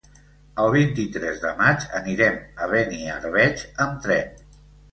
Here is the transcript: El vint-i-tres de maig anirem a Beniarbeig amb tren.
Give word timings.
El 0.61 0.71
vint-i-tres 0.75 1.41
de 1.43 1.51
maig 1.59 1.85
anirem 2.01 2.41
a 2.67 2.71
Beniarbeig 2.73 3.65
amb 3.87 4.05
tren. 4.09 4.45